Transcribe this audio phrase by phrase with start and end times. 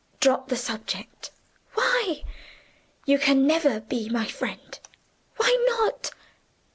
[0.19, 1.29] "Drop the subject."
[1.75, 2.23] "Why?"
[3.05, 4.79] "You can never be my friend."
[5.37, 6.09] "Why not?"